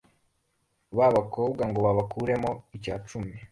b’abakobwa 0.97 1.63
ngo 1.69 1.79
babakuremo 1.85 2.49
“icyacumi” 2.75 3.33